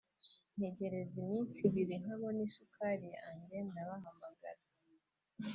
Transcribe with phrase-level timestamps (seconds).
[0.55, 4.61] ntegereza iminsi ibiri ntabona isukari yanjye ndabahamagara